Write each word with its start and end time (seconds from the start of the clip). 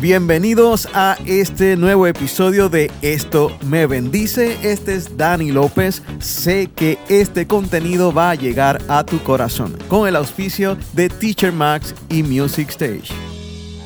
Bienvenidos 0.00 0.88
a 0.94 1.16
este 1.26 1.76
nuevo 1.76 2.06
episodio 2.06 2.68
de 2.68 2.90
Esto 3.02 3.56
me 3.66 3.86
bendice. 3.86 4.56
Este 4.62 4.94
es 4.94 5.16
Dani 5.16 5.52
López. 5.52 6.02
Sé 6.18 6.70
que 6.74 6.98
este 7.08 7.46
contenido 7.46 8.12
va 8.12 8.30
a 8.30 8.34
llegar 8.34 8.82
a 8.88 9.04
tu 9.04 9.22
corazón 9.22 9.76
con 9.88 10.08
el 10.08 10.16
auspicio 10.16 10.76
de 10.94 11.08
Teacher 11.08 11.52
Max 11.52 11.94
y 12.08 12.22
Music 12.22 12.70
Stage. 12.70 13.08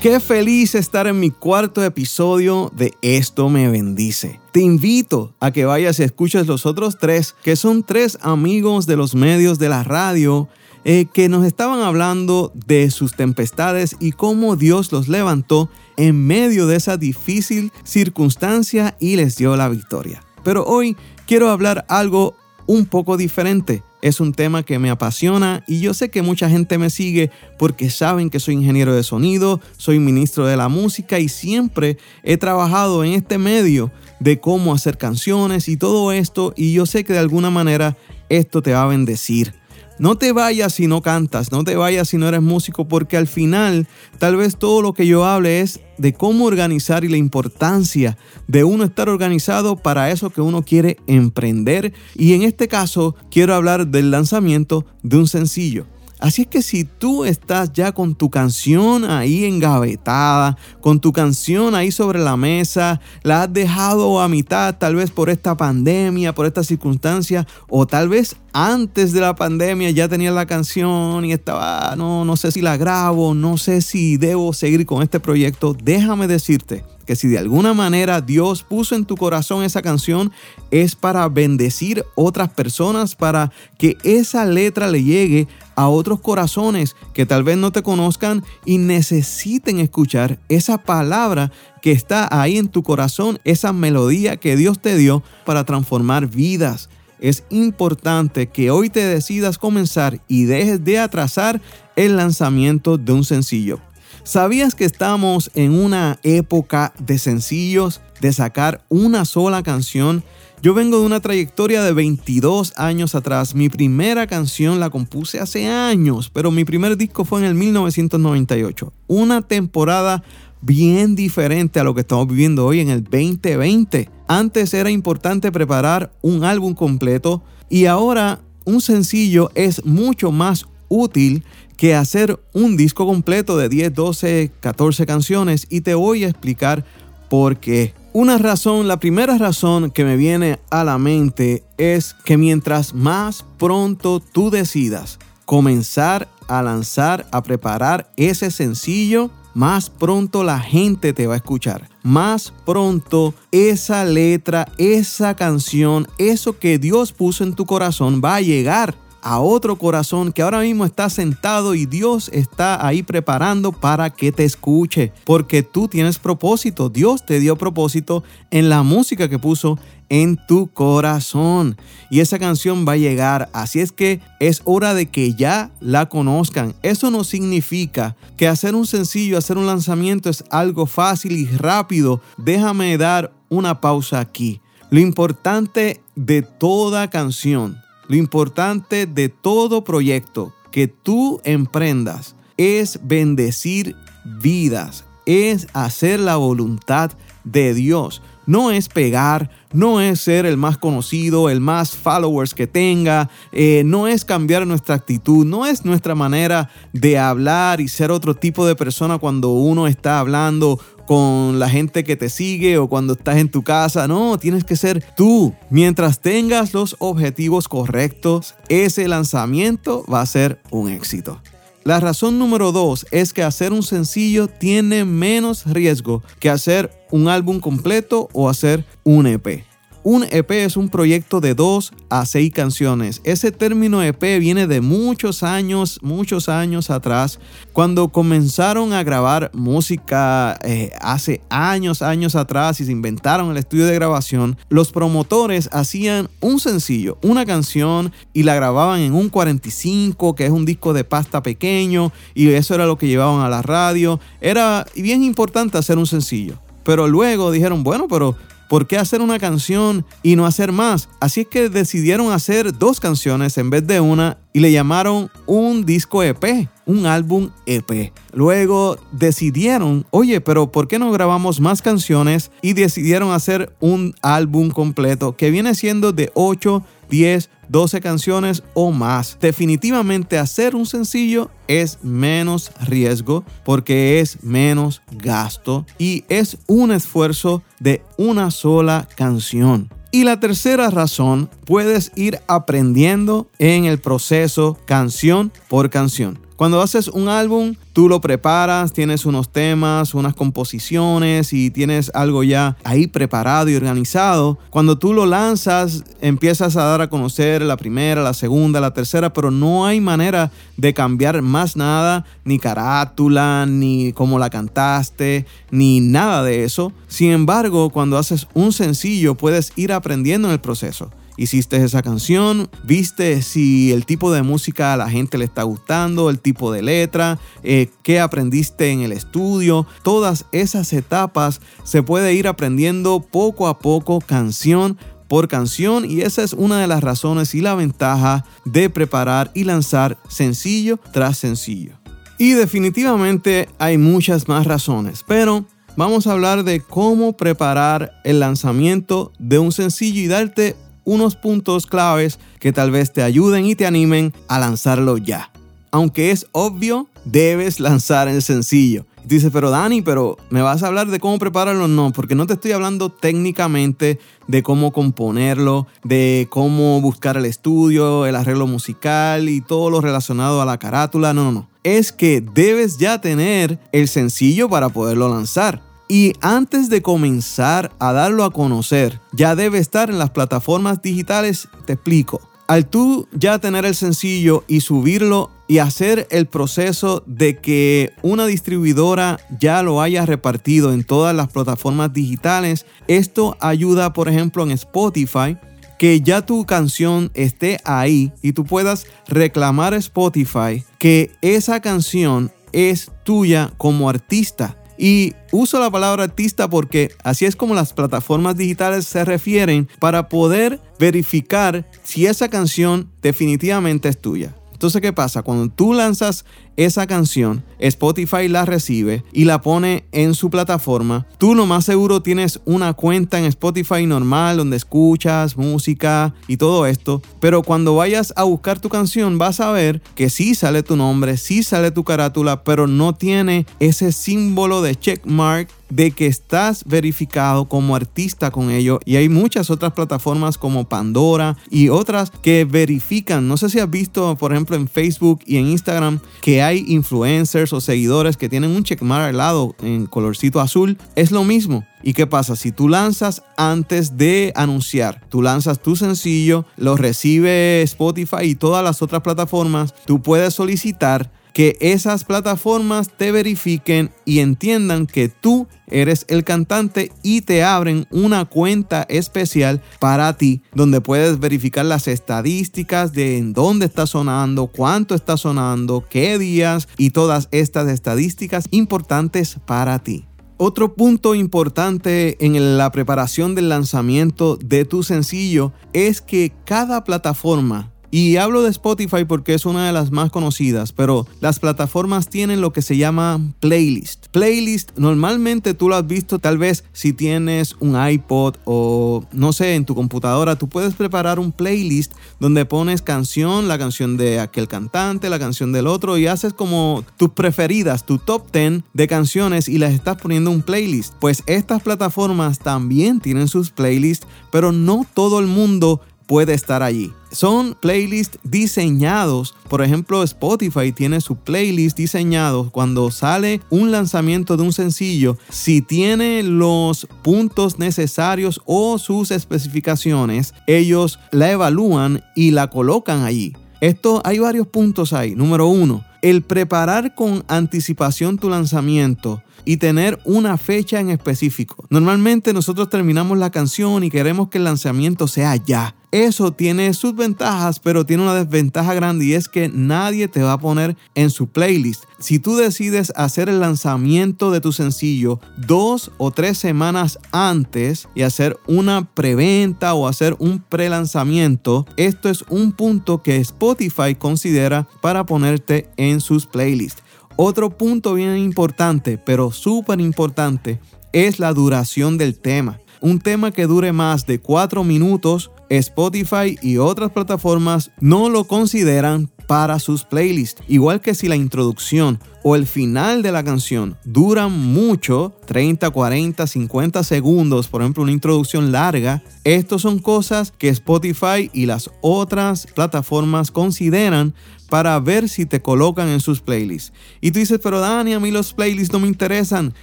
Qué 0.00 0.20
feliz 0.20 0.74
estar 0.74 1.06
en 1.06 1.18
mi 1.18 1.30
cuarto 1.30 1.82
episodio 1.82 2.70
de 2.76 2.92
Esto 3.00 3.48
me 3.48 3.68
bendice. 3.68 4.38
Te 4.52 4.60
invito 4.60 5.34
a 5.40 5.50
que 5.50 5.64
vayas 5.64 5.98
y 5.98 6.02
escuches 6.02 6.46
los 6.46 6.66
otros 6.66 6.98
tres, 6.98 7.34
que 7.42 7.56
son 7.56 7.82
tres 7.82 8.18
amigos 8.20 8.86
de 8.86 8.96
los 8.96 9.14
medios 9.14 9.58
de 9.58 9.70
la 9.70 9.82
radio 9.82 10.48
eh, 10.84 11.06
que 11.12 11.28
nos 11.28 11.46
estaban 11.46 11.80
hablando 11.80 12.52
de 12.66 12.90
sus 12.90 13.14
tempestades 13.14 13.96
y 14.00 14.12
cómo 14.12 14.56
Dios 14.56 14.92
los 14.92 15.08
levantó 15.08 15.70
en 15.96 16.26
medio 16.26 16.66
de 16.66 16.76
esa 16.76 16.96
difícil 16.96 17.72
circunstancia 17.84 18.96
y 19.00 19.16
les 19.16 19.36
dio 19.36 19.56
la 19.56 19.68
victoria. 19.68 20.22
Pero 20.42 20.64
hoy 20.66 20.96
quiero 21.26 21.50
hablar 21.50 21.86
algo 21.88 22.36
un 22.66 22.86
poco 22.86 23.16
diferente. 23.16 23.82
Es 24.02 24.20
un 24.20 24.34
tema 24.34 24.62
que 24.62 24.78
me 24.78 24.90
apasiona 24.90 25.64
y 25.66 25.80
yo 25.80 25.94
sé 25.94 26.10
que 26.10 26.20
mucha 26.20 26.50
gente 26.50 26.76
me 26.76 26.90
sigue 26.90 27.30
porque 27.58 27.88
saben 27.88 28.28
que 28.28 28.40
soy 28.40 28.54
ingeniero 28.54 28.94
de 28.94 29.02
sonido, 29.02 29.60
soy 29.78 29.98
ministro 29.98 30.46
de 30.46 30.58
la 30.58 30.68
música 30.68 31.18
y 31.18 31.28
siempre 31.28 31.96
he 32.22 32.36
trabajado 32.36 33.02
en 33.02 33.12
este 33.12 33.38
medio 33.38 33.90
de 34.20 34.40
cómo 34.40 34.74
hacer 34.74 34.98
canciones 34.98 35.68
y 35.68 35.78
todo 35.78 36.12
esto 36.12 36.52
y 36.56 36.74
yo 36.74 36.84
sé 36.84 37.04
que 37.04 37.14
de 37.14 37.18
alguna 37.20 37.48
manera 37.48 37.96
esto 38.28 38.60
te 38.60 38.74
va 38.74 38.82
a 38.82 38.88
bendecir. 38.88 39.54
No 39.98 40.16
te 40.16 40.32
vayas 40.32 40.74
si 40.74 40.88
no 40.88 41.02
cantas, 41.02 41.52
no 41.52 41.62
te 41.62 41.76
vayas 41.76 42.08
si 42.08 42.18
no 42.18 42.26
eres 42.26 42.42
músico, 42.42 42.88
porque 42.88 43.16
al 43.16 43.28
final 43.28 43.86
tal 44.18 44.36
vez 44.36 44.56
todo 44.56 44.82
lo 44.82 44.92
que 44.92 45.06
yo 45.06 45.24
hable 45.24 45.60
es 45.60 45.80
de 45.98 46.12
cómo 46.12 46.46
organizar 46.46 47.04
y 47.04 47.08
la 47.08 47.16
importancia 47.16 48.18
de 48.48 48.64
uno 48.64 48.82
estar 48.82 49.08
organizado 49.08 49.76
para 49.76 50.10
eso 50.10 50.30
que 50.30 50.40
uno 50.40 50.64
quiere 50.64 50.96
emprender. 51.06 51.92
Y 52.16 52.34
en 52.34 52.42
este 52.42 52.66
caso 52.66 53.14
quiero 53.30 53.54
hablar 53.54 53.86
del 53.86 54.10
lanzamiento 54.10 54.84
de 55.02 55.16
un 55.16 55.28
sencillo. 55.28 55.86
Así 56.20 56.42
es 56.42 56.48
que 56.48 56.62
si 56.62 56.84
tú 56.84 57.24
estás 57.24 57.72
ya 57.72 57.92
con 57.92 58.14
tu 58.14 58.30
canción 58.30 59.04
ahí 59.04 59.44
engavetada, 59.44 60.56
con 60.80 61.00
tu 61.00 61.12
canción 61.12 61.74
ahí 61.74 61.90
sobre 61.90 62.18
la 62.18 62.36
mesa, 62.36 63.00
la 63.22 63.42
has 63.42 63.52
dejado 63.52 64.20
a 64.20 64.28
mitad 64.28 64.76
tal 64.78 64.94
vez 64.94 65.10
por 65.10 65.28
esta 65.28 65.56
pandemia, 65.56 66.34
por 66.34 66.46
esta 66.46 66.62
circunstancia, 66.62 67.46
o 67.68 67.86
tal 67.86 68.08
vez 68.08 68.36
antes 68.52 69.12
de 69.12 69.20
la 69.20 69.34
pandemia 69.34 69.90
ya 69.90 70.08
tenía 70.08 70.30
la 70.30 70.46
canción 70.46 71.24
y 71.24 71.32
estaba, 71.32 71.94
no, 71.96 72.24
no 72.24 72.36
sé 72.36 72.52
si 72.52 72.62
la 72.62 72.76
grabo, 72.76 73.34
no 73.34 73.58
sé 73.58 73.82
si 73.82 74.16
debo 74.16 74.52
seguir 74.52 74.86
con 74.86 75.02
este 75.02 75.18
proyecto, 75.18 75.76
déjame 75.82 76.28
decirte 76.28 76.84
que 77.04 77.16
si 77.16 77.28
de 77.28 77.38
alguna 77.38 77.74
manera 77.74 78.20
Dios 78.20 78.62
puso 78.62 78.94
en 78.94 79.04
tu 79.04 79.16
corazón 79.16 79.62
esa 79.62 79.82
canción, 79.82 80.32
es 80.70 80.94
para 80.94 81.28
bendecir 81.28 82.04
otras 82.14 82.50
personas, 82.50 83.14
para 83.14 83.52
que 83.78 83.96
esa 84.02 84.44
letra 84.46 84.88
le 84.88 85.02
llegue 85.02 85.48
a 85.76 85.88
otros 85.88 86.20
corazones 86.20 86.96
que 87.12 87.26
tal 87.26 87.44
vez 87.44 87.56
no 87.56 87.72
te 87.72 87.82
conozcan 87.82 88.44
y 88.64 88.78
necesiten 88.78 89.78
escuchar 89.78 90.38
esa 90.48 90.78
palabra 90.78 91.50
que 91.82 91.92
está 91.92 92.28
ahí 92.30 92.58
en 92.58 92.68
tu 92.68 92.82
corazón, 92.82 93.38
esa 93.44 93.72
melodía 93.72 94.36
que 94.36 94.56
Dios 94.56 94.80
te 94.80 94.96
dio 94.96 95.22
para 95.44 95.64
transformar 95.64 96.26
vidas 96.26 96.88
es 97.24 97.44
importante 97.48 98.48
que 98.48 98.70
hoy 98.70 98.90
te 98.90 99.06
decidas 99.06 99.56
comenzar 99.56 100.20
y 100.28 100.44
dejes 100.44 100.84
de 100.84 100.98
atrasar 100.98 101.60
el 101.96 102.16
lanzamiento 102.16 102.98
de 102.98 103.12
un 103.12 103.24
sencillo. 103.24 103.80
¿Sabías 104.24 104.74
que 104.74 104.84
estamos 104.84 105.50
en 105.54 105.72
una 105.72 106.18
época 106.22 106.92
de 106.98 107.18
sencillos, 107.18 108.02
de 108.20 108.32
sacar 108.34 108.84
una 108.90 109.24
sola 109.24 109.62
canción? 109.62 110.22
Yo 110.64 110.72
vengo 110.72 110.98
de 110.98 111.04
una 111.04 111.20
trayectoria 111.20 111.82
de 111.82 111.92
22 111.92 112.72
años 112.78 113.14
atrás. 113.14 113.54
Mi 113.54 113.68
primera 113.68 114.26
canción 114.26 114.80
la 114.80 114.88
compuse 114.88 115.38
hace 115.38 115.66
años, 115.66 116.30
pero 116.30 116.50
mi 116.50 116.64
primer 116.64 116.96
disco 116.96 117.26
fue 117.26 117.40
en 117.40 117.44
el 117.44 117.54
1998. 117.54 118.90
Una 119.06 119.42
temporada 119.42 120.24
bien 120.62 121.16
diferente 121.16 121.80
a 121.80 121.84
lo 121.84 121.94
que 121.94 122.00
estamos 122.00 122.28
viviendo 122.28 122.64
hoy 122.64 122.80
en 122.80 122.88
el 122.88 123.04
2020. 123.04 124.08
Antes 124.26 124.72
era 124.72 124.90
importante 124.90 125.52
preparar 125.52 126.14
un 126.22 126.44
álbum 126.44 126.72
completo 126.72 127.42
y 127.68 127.84
ahora 127.84 128.40
un 128.64 128.80
sencillo 128.80 129.50
es 129.54 129.84
mucho 129.84 130.32
más 130.32 130.64
útil 130.88 131.44
que 131.76 131.94
hacer 131.94 132.40
un 132.54 132.78
disco 132.78 133.06
completo 133.06 133.58
de 133.58 133.68
10, 133.68 133.92
12, 133.92 134.50
14 134.60 135.04
canciones 135.04 135.66
y 135.68 135.82
te 135.82 135.92
voy 135.92 136.24
a 136.24 136.28
explicar 136.28 136.86
por 137.28 137.58
qué. 137.58 137.92
Una 138.16 138.38
razón, 138.38 138.86
la 138.86 139.00
primera 139.00 139.38
razón 139.38 139.90
que 139.90 140.04
me 140.04 140.16
viene 140.16 140.60
a 140.70 140.84
la 140.84 140.98
mente 140.98 141.64
es 141.78 142.14
que 142.24 142.36
mientras 142.36 142.94
más 142.94 143.44
pronto 143.58 144.20
tú 144.20 144.50
decidas 144.50 145.18
comenzar 145.44 146.28
a 146.46 146.62
lanzar, 146.62 147.26
a 147.32 147.42
preparar 147.42 148.12
ese 148.16 148.52
sencillo, 148.52 149.30
más 149.52 149.90
pronto 149.90 150.44
la 150.44 150.60
gente 150.60 151.12
te 151.12 151.26
va 151.26 151.34
a 151.34 151.38
escuchar. 151.38 151.88
Más 152.04 152.54
pronto 152.64 153.34
esa 153.50 154.04
letra, 154.04 154.68
esa 154.78 155.34
canción, 155.34 156.06
eso 156.16 156.56
que 156.56 156.78
Dios 156.78 157.12
puso 157.12 157.42
en 157.42 157.54
tu 157.54 157.66
corazón 157.66 158.22
va 158.24 158.36
a 158.36 158.40
llegar 158.40 158.94
a 159.24 159.40
otro 159.40 159.76
corazón 159.76 160.32
que 160.32 160.42
ahora 160.42 160.60
mismo 160.60 160.84
está 160.84 161.08
sentado 161.08 161.74
y 161.74 161.86
Dios 161.86 162.30
está 162.32 162.86
ahí 162.86 163.02
preparando 163.02 163.72
para 163.72 164.10
que 164.10 164.30
te 164.32 164.44
escuche. 164.44 165.12
Porque 165.24 165.62
tú 165.62 165.88
tienes 165.88 166.18
propósito. 166.18 166.90
Dios 166.90 167.24
te 167.24 167.40
dio 167.40 167.56
propósito 167.56 168.22
en 168.50 168.68
la 168.68 168.82
música 168.82 169.28
que 169.28 169.38
puso 169.38 169.78
en 170.10 170.38
tu 170.46 170.68
corazón. 170.68 171.76
Y 172.10 172.20
esa 172.20 172.38
canción 172.38 172.84
va 172.86 172.92
a 172.92 172.98
llegar. 172.98 173.48
Así 173.54 173.80
es 173.80 173.92
que 173.92 174.20
es 174.40 174.60
hora 174.64 174.92
de 174.92 175.06
que 175.06 175.34
ya 175.34 175.70
la 175.80 176.06
conozcan. 176.10 176.74
Eso 176.82 177.10
no 177.10 177.24
significa 177.24 178.16
que 178.36 178.46
hacer 178.46 178.74
un 178.74 178.86
sencillo, 178.86 179.38
hacer 179.38 179.56
un 179.56 179.66
lanzamiento 179.66 180.28
es 180.28 180.44
algo 180.50 180.84
fácil 180.84 181.32
y 181.32 181.46
rápido. 181.46 182.20
Déjame 182.36 182.98
dar 182.98 183.32
una 183.48 183.80
pausa 183.80 184.20
aquí. 184.20 184.60
Lo 184.90 185.00
importante 185.00 186.02
de 186.14 186.42
toda 186.42 187.08
canción 187.08 187.83
lo 188.08 188.16
importante 188.16 189.06
de 189.06 189.28
todo 189.28 189.84
proyecto 189.84 190.52
que 190.70 190.88
tú 190.88 191.40
emprendas 191.44 192.34
es 192.56 193.00
bendecir 193.02 193.96
vidas, 194.24 195.04
es 195.26 195.68
hacer 195.72 196.20
la 196.20 196.36
voluntad 196.36 197.12
de 197.44 197.74
Dios. 197.74 198.22
No 198.46 198.70
es 198.70 198.88
pegar, 198.88 199.50
no 199.72 200.02
es 200.02 200.20
ser 200.20 200.44
el 200.44 200.58
más 200.58 200.76
conocido, 200.76 201.48
el 201.48 201.60
más 201.60 201.96
followers 201.96 202.52
que 202.52 202.66
tenga, 202.66 203.30
eh, 203.52 203.82
no 203.86 204.06
es 204.06 204.24
cambiar 204.26 204.66
nuestra 204.66 204.96
actitud, 204.96 205.46
no 205.46 205.64
es 205.64 205.86
nuestra 205.86 206.14
manera 206.14 206.68
de 206.92 207.18
hablar 207.18 207.80
y 207.80 207.88
ser 207.88 208.10
otro 208.10 208.34
tipo 208.34 208.66
de 208.66 208.76
persona 208.76 209.16
cuando 209.16 209.50
uno 209.50 209.86
está 209.86 210.18
hablando 210.18 210.78
con 211.06 211.58
la 211.58 211.68
gente 211.68 212.04
que 212.04 212.16
te 212.16 212.28
sigue 212.28 212.78
o 212.78 212.88
cuando 212.88 213.14
estás 213.14 213.36
en 213.36 213.50
tu 213.50 213.62
casa. 213.62 214.08
No, 214.08 214.38
tienes 214.38 214.64
que 214.64 214.76
ser 214.76 215.04
tú. 215.16 215.54
Mientras 215.70 216.20
tengas 216.20 216.74
los 216.74 216.96
objetivos 216.98 217.68
correctos, 217.68 218.54
ese 218.68 219.08
lanzamiento 219.08 220.04
va 220.12 220.20
a 220.20 220.26
ser 220.26 220.60
un 220.70 220.90
éxito. 220.90 221.40
La 221.84 222.00
razón 222.00 222.38
número 222.38 222.72
dos 222.72 223.06
es 223.10 223.34
que 223.34 223.42
hacer 223.42 223.72
un 223.72 223.82
sencillo 223.82 224.48
tiene 224.48 225.04
menos 225.04 225.66
riesgo 225.66 226.22
que 226.40 226.48
hacer 226.48 226.90
un 227.10 227.28
álbum 227.28 227.60
completo 227.60 228.28
o 228.32 228.48
hacer 228.48 228.86
un 229.04 229.26
EP. 229.26 229.64
Un 230.06 230.26
EP 230.30 230.50
es 230.50 230.76
un 230.76 230.90
proyecto 230.90 231.40
de 231.40 231.54
dos 231.54 231.94
a 232.10 232.26
seis 232.26 232.52
canciones. 232.52 233.22
Ese 233.24 233.52
término 233.52 234.02
EP 234.02 234.38
viene 234.38 234.66
de 234.66 234.82
muchos 234.82 235.42
años, 235.42 235.98
muchos 236.02 236.50
años 236.50 236.90
atrás, 236.90 237.40
cuando 237.72 238.08
comenzaron 238.08 238.92
a 238.92 239.02
grabar 239.02 239.50
música 239.54 240.58
eh, 240.62 240.92
hace 241.00 241.40
años, 241.48 242.02
años 242.02 242.36
atrás 242.36 242.80
y 242.80 242.84
se 242.84 242.92
inventaron 242.92 243.50
el 243.50 243.56
estudio 243.56 243.86
de 243.86 243.94
grabación. 243.94 244.58
Los 244.68 244.92
promotores 244.92 245.70
hacían 245.72 246.28
un 246.40 246.60
sencillo, 246.60 247.16
una 247.22 247.46
canción 247.46 248.12
y 248.34 248.42
la 248.42 248.56
grababan 248.56 249.00
en 249.00 249.14
un 249.14 249.30
45, 249.30 250.34
que 250.34 250.44
es 250.44 250.50
un 250.50 250.66
disco 250.66 250.92
de 250.92 251.04
pasta 251.04 251.42
pequeño, 251.42 252.12
y 252.34 252.50
eso 252.50 252.74
era 252.74 252.84
lo 252.84 252.98
que 252.98 253.08
llevaban 253.08 253.40
a 253.40 253.48
la 253.48 253.62
radio. 253.62 254.20
Era 254.42 254.84
bien 254.94 255.22
importante 255.22 255.78
hacer 255.78 255.96
un 255.96 256.06
sencillo. 256.06 256.58
Pero 256.84 257.08
luego 257.08 257.50
dijeron, 257.50 257.82
bueno, 257.82 258.06
pero 258.06 258.36
¿Por 258.68 258.86
qué 258.86 258.98
hacer 258.98 259.20
una 259.20 259.38
canción 259.38 260.04
y 260.22 260.36
no 260.36 260.46
hacer 260.46 260.72
más? 260.72 261.08
Así 261.20 261.42
es 261.42 261.48
que 261.48 261.68
decidieron 261.68 262.32
hacer 262.32 262.76
dos 262.76 263.00
canciones 263.00 263.58
en 263.58 263.70
vez 263.70 263.86
de 263.86 264.00
una 264.00 264.38
y 264.52 264.60
le 264.60 264.70
llamaron 264.70 265.30
un 265.46 265.84
disco 265.84 266.22
EP, 266.22 266.68
un 266.86 267.06
álbum 267.06 267.50
EP. 267.66 268.12
Luego 268.32 268.96
decidieron, 269.10 270.06
oye, 270.10 270.40
pero 270.40 270.70
¿por 270.70 270.86
qué 270.86 270.98
no 270.98 271.10
grabamos 271.10 271.60
más 271.60 271.82
canciones? 271.82 272.50
Y 272.62 272.72
decidieron 272.72 273.32
hacer 273.32 273.74
un 273.80 274.14
álbum 274.22 274.70
completo 274.70 275.36
que 275.36 275.50
viene 275.50 275.74
siendo 275.74 276.12
de 276.12 276.30
8, 276.34 276.84
10, 277.08 277.50
12 277.68 278.00
canciones 278.00 278.62
o 278.74 278.92
más. 278.92 279.38
Definitivamente 279.40 280.38
hacer 280.38 280.74
un 280.74 280.86
sencillo 280.86 281.50
es 281.68 281.98
menos 282.02 282.70
riesgo 282.86 283.44
porque 283.64 284.20
es 284.20 284.42
menos 284.42 285.02
gasto 285.12 285.86
y 285.98 286.24
es 286.28 286.58
un 286.66 286.92
esfuerzo 286.92 287.62
de 287.80 288.02
una 288.16 288.50
sola 288.50 289.08
canción. 289.16 289.90
Y 290.14 290.22
la 290.22 290.38
tercera 290.38 290.90
razón, 290.90 291.50
puedes 291.64 292.12
ir 292.14 292.38
aprendiendo 292.46 293.48
en 293.58 293.84
el 293.84 293.98
proceso 293.98 294.78
canción 294.86 295.50
por 295.68 295.90
canción. 295.90 296.38
Cuando 296.56 296.80
haces 296.80 297.08
un 297.08 297.28
álbum, 297.28 297.74
tú 297.92 298.08
lo 298.08 298.20
preparas, 298.20 298.92
tienes 298.92 299.26
unos 299.26 299.50
temas, 299.50 300.14
unas 300.14 300.34
composiciones 300.34 301.52
y 301.52 301.70
tienes 301.70 302.12
algo 302.14 302.44
ya 302.44 302.76
ahí 302.84 303.08
preparado 303.08 303.68
y 303.70 303.74
organizado. 303.74 304.58
Cuando 304.70 304.96
tú 304.96 305.12
lo 305.12 305.26
lanzas, 305.26 306.04
empiezas 306.20 306.76
a 306.76 306.84
dar 306.84 307.00
a 307.00 307.10
conocer 307.10 307.62
la 307.62 307.76
primera, 307.76 308.22
la 308.22 308.34
segunda, 308.34 308.80
la 308.80 308.94
tercera, 308.94 309.32
pero 309.32 309.50
no 309.50 309.84
hay 309.84 310.00
manera 310.00 310.52
de 310.76 310.94
cambiar 310.94 311.42
más 311.42 311.76
nada, 311.76 312.24
ni 312.44 312.60
carátula, 312.60 313.66
ni 313.66 314.12
cómo 314.12 314.38
la 314.38 314.48
cantaste, 314.48 315.46
ni 315.72 315.98
nada 315.98 316.44
de 316.44 316.62
eso. 316.62 316.92
Sin 317.08 317.32
embargo, 317.32 317.90
cuando 317.90 318.16
haces 318.16 318.46
un 318.54 318.72
sencillo, 318.72 319.34
puedes 319.34 319.72
ir 319.74 319.92
aprendiendo 319.92 320.46
en 320.46 320.52
el 320.52 320.60
proceso 320.60 321.10
hiciste 321.36 321.76
esa 321.82 322.02
canción, 322.02 322.68
viste 322.82 323.42
si 323.42 323.92
el 323.92 324.06
tipo 324.06 324.32
de 324.32 324.42
música 324.42 324.92
a 324.92 324.96
la 324.96 325.10
gente 325.10 325.38
le 325.38 325.44
está 325.44 325.62
gustando, 325.62 326.30
el 326.30 326.40
tipo 326.40 326.72
de 326.72 326.82
letra, 326.82 327.38
eh, 327.62 327.90
qué 328.02 328.20
aprendiste 328.20 328.90
en 328.90 329.00
el 329.00 329.12
estudio. 329.12 329.86
Todas 330.02 330.46
esas 330.52 330.92
etapas 330.92 331.60
se 331.82 332.02
puede 332.02 332.34
ir 332.34 332.48
aprendiendo 332.48 333.20
poco 333.20 333.68
a 333.68 333.78
poco, 333.78 334.20
canción 334.20 334.98
por 335.28 335.48
canción 335.48 336.08
y 336.08 336.20
esa 336.20 336.42
es 336.42 336.52
una 336.52 336.80
de 336.80 336.86
las 336.86 337.02
razones 337.02 337.54
y 337.54 337.60
la 337.60 337.74
ventaja 337.74 338.44
de 338.64 338.90
preparar 338.90 339.50
y 339.54 339.64
lanzar 339.64 340.18
sencillo 340.28 340.98
tras 341.12 341.38
sencillo. 341.38 341.98
Y 342.38 342.52
definitivamente 342.52 343.68
hay 343.78 343.96
muchas 343.96 344.48
más 344.48 344.66
razones, 344.66 345.24
pero 345.26 345.64
vamos 345.96 346.26
a 346.26 346.32
hablar 346.32 346.64
de 346.64 346.80
cómo 346.80 347.36
preparar 347.36 348.20
el 348.24 348.40
lanzamiento 348.40 349.32
de 349.38 349.58
un 349.58 349.72
sencillo 349.72 350.20
y 350.20 350.26
darte 350.26 350.76
unos 351.04 351.36
puntos 351.36 351.86
claves 351.86 352.38
que 352.60 352.72
tal 352.72 352.90
vez 352.90 353.12
te 353.12 353.22
ayuden 353.22 353.66
y 353.66 353.74
te 353.74 353.86
animen 353.86 354.32
a 354.48 354.58
lanzarlo 354.58 355.16
ya. 355.18 355.50
Aunque 355.90 356.30
es 356.30 356.46
obvio, 356.52 357.08
debes 357.24 357.78
lanzar 357.78 358.28
el 358.28 358.42
sencillo. 358.42 359.06
Dice, 359.24 359.50
pero 359.50 359.70
Dani, 359.70 360.02
pero 360.02 360.36
¿me 360.50 360.60
vas 360.60 360.82
a 360.82 360.88
hablar 360.88 361.08
de 361.08 361.18
cómo 361.18 361.38
prepararlo? 361.38 361.88
No, 361.88 362.12
porque 362.12 362.34
no 362.34 362.46
te 362.46 362.54
estoy 362.54 362.72
hablando 362.72 363.08
técnicamente 363.08 364.18
de 364.48 364.62
cómo 364.62 364.92
componerlo, 364.92 365.86
de 366.02 366.46
cómo 366.50 367.00
buscar 367.00 367.38
el 367.38 367.46
estudio, 367.46 368.26
el 368.26 368.36
arreglo 368.36 368.66
musical 368.66 369.48
y 369.48 369.62
todo 369.62 369.88
lo 369.88 370.02
relacionado 370.02 370.60
a 370.60 370.66
la 370.66 370.78
carátula. 370.78 371.32
No, 371.32 371.44
no, 371.44 371.52
no. 371.52 371.68
Es 371.84 372.12
que 372.12 372.42
debes 372.42 372.98
ya 372.98 373.20
tener 373.22 373.78
el 373.92 374.08
sencillo 374.08 374.68
para 374.68 374.90
poderlo 374.90 375.28
lanzar. 375.28 375.80
Y 376.14 376.32
antes 376.42 376.90
de 376.90 377.02
comenzar 377.02 377.90
a 377.98 378.12
darlo 378.12 378.44
a 378.44 378.52
conocer, 378.52 379.20
ya 379.32 379.56
debe 379.56 379.78
estar 379.78 380.10
en 380.10 380.18
las 380.20 380.30
plataformas 380.30 381.02
digitales, 381.02 381.66
te 381.86 381.94
explico. 381.94 382.40
Al 382.68 382.86
tú 382.86 383.26
ya 383.32 383.58
tener 383.58 383.84
el 383.84 383.96
sencillo 383.96 384.62
y 384.68 384.82
subirlo 384.82 385.50
y 385.66 385.78
hacer 385.78 386.28
el 386.30 386.46
proceso 386.46 387.24
de 387.26 387.58
que 387.58 388.12
una 388.22 388.46
distribuidora 388.46 389.40
ya 389.58 389.82
lo 389.82 390.00
haya 390.00 390.24
repartido 390.24 390.92
en 390.92 391.02
todas 391.02 391.34
las 391.34 391.48
plataformas 391.48 392.12
digitales, 392.12 392.86
esto 393.08 393.56
ayuda, 393.58 394.12
por 394.12 394.28
ejemplo, 394.28 394.62
en 394.62 394.70
Spotify, 394.70 395.58
que 395.98 396.20
ya 396.20 396.46
tu 396.46 396.64
canción 396.64 397.32
esté 397.34 397.80
ahí 397.84 398.32
y 398.40 398.52
tú 398.52 398.64
puedas 398.64 399.08
reclamar 399.26 399.94
a 399.94 399.96
Spotify 399.96 400.84
que 401.00 401.32
esa 401.42 401.80
canción 401.80 402.52
es 402.70 403.10
tuya 403.24 403.72
como 403.78 404.08
artista 404.08 404.76
y 404.98 405.34
uso 405.52 405.80
la 405.80 405.90
palabra 405.90 406.24
artista 406.24 406.68
porque 406.68 407.10
así 407.22 407.46
es 407.46 407.56
como 407.56 407.74
las 407.74 407.92
plataformas 407.92 408.56
digitales 408.56 409.06
se 409.06 409.24
refieren 409.24 409.88
para 409.98 410.28
poder 410.28 410.80
verificar 410.98 411.88
si 412.02 412.26
esa 412.26 412.48
canción 412.48 413.10
definitivamente 413.22 414.08
es 414.08 414.20
tuya. 414.20 414.54
Entonces, 414.84 415.00
¿qué 415.00 415.14
pasa? 415.14 415.40
Cuando 415.42 415.70
tú 415.70 415.94
lanzas 415.94 416.44
esa 416.76 417.06
canción, 417.06 417.64
Spotify 417.78 418.48
la 418.48 418.66
recibe 418.66 419.24
y 419.32 419.46
la 419.46 419.62
pone 419.62 420.04
en 420.12 420.34
su 420.34 420.50
plataforma. 420.50 421.26
Tú 421.38 421.54
lo 421.54 421.64
más 421.64 421.86
seguro 421.86 422.20
tienes 422.20 422.60
una 422.66 422.92
cuenta 422.92 423.38
en 423.38 423.46
Spotify 423.46 424.04
normal 424.04 424.58
donde 424.58 424.76
escuchas 424.76 425.56
música 425.56 426.34
y 426.48 426.58
todo 426.58 426.84
esto. 426.84 427.22
Pero 427.40 427.62
cuando 427.62 427.96
vayas 427.96 428.34
a 428.36 428.42
buscar 428.42 428.78
tu 428.78 428.90
canción 428.90 429.38
vas 429.38 429.60
a 429.60 429.72
ver 429.72 430.02
que 430.14 430.28
sí 430.28 430.54
sale 430.54 430.82
tu 430.82 430.96
nombre, 430.96 431.38
sí 431.38 431.62
sale 431.62 431.90
tu 431.90 432.04
carátula, 432.04 432.62
pero 432.62 432.86
no 432.86 433.14
tiene 433.14 433.64
ese 433.80 434.12
símbolo 434.12 434.82
de 434.82 434.96
checkmark 434.96 435.70
de 435.94 436.10
que 436.10 436.26
estás 436.26 436.84
verificado 436.84 437.66
como 437.66 437.94
artista 437.94 438.50
con 438.50 438.70
ello 438.70 438.98
y 439.04 439.16
hay 439.16 439.28
muchas 439.28 439.70
otras 439.70 439.92
plataformas 439.92 440.58
como 440.58 440.88
Pandora 440.88 441.56
y 441.70 441.88
otras 441.88 442.32
que 442.42 442.64
verifican, 442.64 443.46
no 443.46 443.56
sé 443.56 443.68
si 443.68 443.78
has 443.78 443.88
visto 443.88 444.34
por 444.36 444.52
ejemplo 444.52 444.74
en 444.74 444.88
Facebook 444.88 445.40
y 445.46 445.56
en 445.56 445.68
Instagram 445.68 446.18
que 446.40 446.62
hay 446.62 446.84
influencers 446.88 447.72
o 447.72 447.80
seguidores 447.80 448.36
que 448.36 448.48
tienen 448.48 448.70
un 448.70 448.82
checkmark 448.82 449.28
al 449.28 449.36
lado 449.36 449.76
en 449.82 450.06
colorcito 450.06 450.60
azul, 450.60 450.98
es 451.14 451.30
lo 451.30 451.44
mismo. 451.44 451.84
¿Y 452.02 452.12
qué 452.12 452.26
pasa? 452.26 452.54
Si 452.54 452.70
tú 452.70 452.88
lanzas 452.90 453.42
antes 453.56 454.18
de 454.18 454.52
anunciar, 454.56 455.22
tú 455.30 455.40
lanzas 455.40 455.80
tu 455.80 455.96
sencillo, 455.96 456.66
lo 456.76 456.98
recibe 456.98 457.80
Spotify 457.82 458.42
y 458.42 458.54
todas 458.56 458.84
las 458.84 459.00
otras 459.00 459.22
plataformas, 459.22 459.94
tú 460.04 460.20
puedes 460.20 460.52
solicitar 460.52 461.30
que 461.54 461.78
esas 461.80 462.24
plataformas 462.24 463.08
te 463.16 463.32
verifiquen 463.32 464.10
y 464.26 464.40
entiendan 464.40 465.06
que 465.06 465.28
tú 465.28 465.68
eres 465.86 466.26
el 466.28 466.42
cantante 466.42 467.12
y 467.22 467.42
te 467.42 467.62
abren 467.62 468.06
una 468.10 468.44
cuenta 468.44 469.06
especial 469.08 469.80
para 470.00 470.36
ti 470.36 470.62
donde 470.74 471.00
puedes 471.00 471.38
verificar 471.38 471.86
las 471.86 472.08
estadísticas 472.08 473.12
de 473.12 473.38
en 473.38 473.52
dónde 473.52 473.86
está 473.86 474.06
sonando, 474.06 474.66
cuánto 474.66 475.14
está 475.14 475.36
sonando, 475.36 476.04
qué 476.10 476.38
días 476.38 476.88
y 476.98 477.10
todas 477.10 477.48
estas 477.52 477.88
estadísticas 477.88 478.66
importantes 478.72 479.56
para 479.64 480.00
ti. 480.00 480.26
Otro 480.56 480.94
punto 480.94 481.34
importante 481.36 482.36
en 482.44 482.78
la 482.78 482.90
preparación 482.90 483.54
del 483.54 483.68
lanzamiento 483.68 484.56
de 484.56 484.84
tu 484.84 485.04
sencillo 485.04 485.72
es 485.92 486.20
que 486.20 486.52
cada 486.64 487.04
plataforma 487.04 487.93
y 488.14 488.36
hablo 488.36 488.62
de 488.62 488.70
Spotify 488.70 489.24
porque 489.26 489.54
es 489.54 489.66
una 489.66 489.88
de 489.88 489.92
las 489.92 490.12
más 490.12 490.30
conocidas, 490.30 490.92
pero 490.92 491.26
las 491.40 491.58
plataformas 491.58 492.28
tienen 492.28 492.60
lo 492.60 492.72
que 492.72 492.80
se 492.80 492.96
llama 492.96 493.40
playlist. 493.58 494.28
Playlist 494.28 494.96
normalmente 494.96 495.74
tú 495.74 495.88
lo 495.88 495.96
has 495.96 496.06
visto 496.06 496.38
tal 496.38 496.56
vez 496.56 496.84
si 496.92 497.12
tienes 497.12 497.74
un 497.80 498.00
iPod 498.00 498.54
o 498.66 499.24
no 499.32 499.52
sé, 499.52 499.74
en 499.74 499.84
tu 499.84 499.96
computadora, 499.96 500.54
tú 500.54 500.68
puedes 500.68 500.94
preparar 500.94 501.40
un 501.40 501.50
playlist 501.50 502.12
donde 502.38 502.64
pones 502.64 503.02
canción, 503.02 503.66
la 503.66 503.78
canción 503.78 504.16
de 504.16 504.38
aquel 504.38 504.68
cantante, 504.68 505.28
la 505.28 505.40
canción 505.40 505.72
del 505.72 505.88
otro 505.88 506.16
y 506.16 506.28
haces 506.28 506.52
como 506.52 507.04
tus 507.16 507.30
preferidas, 507.30 508.06
tu 508.06 508.18
top 508.18 508.44
10 508.52 508.84
de 508.92 509.08
canciones 509.08 509.68
y 509.68 509.78
las 509.78 509.92
estás 509.92 510.18
poniendo 510.22 510.52
en 510.52 510.58
un 510.58 510.62
playlist. 510.62 511.14
Pues 511.18 511.42
estas 511.46 511.82
plataformas 511.82 512.60
también 512.60 513.18
tienen 513.18 513.48
sus 513.48 513.70
playlists, 513.70 514.28
pero 514.52 514.70
no 514.70 515.04
todo 515.14 515.40
el 515.40 515.48
mundo 515.48 516.00
puede 516.26 516.54
estar 516.54 516.82
allí. 516.82 517.12
Son 517.30 517.76
playlists 517.80 518.38
diseñados. 518.44 519.54
Por 519.68 519.82
ejemplo, 519.82 520.22
Spotify 520.22 520.92
tiene 520.92 521.20
su 521.20 521.36
playlist 521.36 521.96
diseñado 521.96 522.70
cuando 522.70 523.10
sale 523.10 523.60
un 523.70 523.90
lanzamiento 523.90 524.56
de 524.56 524.62
un 524.62 524.72
sencillo. 524.72 525.36
Si 525.48 525.82
tiene 525.82 526.42
los 526.42 527.06
puntos 527.22 527.78
necesarios 527.78 528.60
o 528.66 528.98
sus 528.98 529.30
especificaciones, 529.30 530.54
ellos 530.66 531.18
la 531.32 531.50
evalúan 531.50 532.22
y 532.36 532.52
la 532.52 532.68
colocan 532.68 533.22
allí. 533.22 533.52
Esto 533.80 534.22
hay 534.24 534.38
varios 534.38 534.66
puntos 534.66 535.12
ahí. 535.12 535.34
Número 535.34 535.66
uno, 535.66 536.04
el 536.22 536.42
preparar 536.42 537.14
con 537.14 537.44
anticipación 537.48 538.38
tu 538.38 538.48
lanzamiento 538.48 539.42
y 539.64 539.78
tener 539.78 540.18
una 540.24 540.56
fecha 540.56 541.00
en 541.00 541.10
específico. 541.10 541.84
Normalmente 541.90 542.52
nosotros 542.52 542.88
terminamos 542.88 543.38
la 543.38 543.50
canción 543.50 544.04
y 544.04 544.10
queremos 544.10 544.48
que 544.48 544.58
el 544.58 544.64
lanzamiento 544.64 545.26
sea 545.28 545.56
ya. 545.56 545.94
Eso 546.14 546.52
tiene 546.52 546.94
sus 546.94 547.16
ventajas, 547.16 547.80
pero 547.80 548.06
tiene 548.06 548.22
una 548.22 548.36
desventaja 548.36 548.94
grande 548.94 549.24
y 549.24 549.32
es 549.34 549.48
que 549.48 549.68
nadie 549.68 550.28
te 550.28 550.44
va 550.44 550.52
a 550.52 550.60
poner 550.60 550.96
en 551.16 551.28
su 551.28 551.48
playlist. 551.48 552.04
Si 552.20 552.38
tú 552.38 552.54
decides 552.54 553.12
hacer 553.16 553.48
el 553.48 553.58
lanzamiento 553.58 554.52
de 554.52 554.60
tu 554.60 554.70
sencillo 554.70 555.40
dos 555.56 556.12
o 556.18 556.30
tres 556.30 556.56
semanas 556.56 557.18
antes 557.32 558.06
y 558.14 558.22
hacer 558.22 558.56
una 558.68 559.12
preventa 559.12 559.94
o 559.94 560.06
hacer 560.06 560.36
un 560.38 560.60
pre-lanzamiento, 560.60 561.84
esto 561.96 562.28
es 562.28 562.44
un 562.48 562.70
punto 562.70 563.20
que 563.20 563.38
Spotify 563.38 564.14
considera 564.16 564.86
para 565.02 565.26
ponerte 565.26 565.90
en 565.96 566.20
sus 566.20 566.46
playlists. 566.46 567.02
Otro 567.34 567.70
punto 567.70 568.14
bien 568.14 568.36
importante, 568.36 569.18
pero 569.18 569.50
súper 569.50 570.00
importante, 570.00 570.78
es 571.12 571.40
la 571.40 571.52
duración 571.52 572.18
del 572.18 572.38
tema. 572.38 572.78
Un 573.00 573.18
tema 573.18 573.50
que 573.50 573.66
dure 573.66 573.92
más 573.92 574.26
de 574.26 574.38
4 574.38 574.84
minutos 574.84 575.50
Spotify 575.68 576.58
y 576.62 576.78
otras 576.78 577.10
plataformas 577.10 577.90
no 578.00 578.28
lo 578.28 578.44
consideran 578.44 579.30
para 579.46 579.78
sus 579.78 580.04
playlists. 580.04 580.62
Igual 580.68 581.00
que 581.00 581.14
si 581.14 581.28
la 581.28 581.36
introducción 581.36 582.18
o 582.42 582.56
el 582.56 582.66
final 582.66 583.22
de 583.22 583.32
la 583.32 583.42
canción 583.42 583.96
dura 584.04 584.48
mucho, 584.48 585.34
30, 585.46 585.90
40, 585.90 586.46
50 586.46 587.02
segundos, 587.02 587.68
por 587.68 587.82
ejemplo 587.82 588.02
una 588.02 588.12
introducción 588.12 588.72
larga, 588.72 589.22
estos 589.44 589.82
son 589.82 589.98
cosas 589.98 590.52
que 590.56 590.68
Spotify 590.68 591.50
y 591.52 591.66
las 591.66 591.90
otras 592.00 592.66
plataformas 592.66 593.50
consideran 593.50 594.34
para 594.68 594.98
ver 594.98 595.28
si 595.28 595.46
te 595.46 595.60
colocan 595.60 596.08
en 596.08 596.20
sus 596.20 596.40
playlists. 596.40 596.92
Y 597.20 597.30
tú 597.30 597.38
dices, 597.38 597.60
pero 597.62 597.80
Dani, 597.80 598.14
a 598.14 598.20
mí 598.20 598.30
los 598.30 598.52
playlists 598.52 598.92
no 598.92 599.00
me 599.00 599.06
interesan. 599.06 599.72